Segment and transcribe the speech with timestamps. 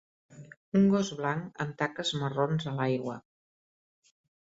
[0.77, 3.19] Un gos blanc amb taques marrons a l'aigua.